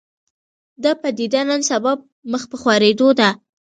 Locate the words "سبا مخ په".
1.69-2.55